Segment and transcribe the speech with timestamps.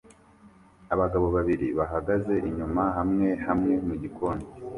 [0.93, 4.43] Abagabo babiri bahagaze inyuma-hamwe hamwe mugikoni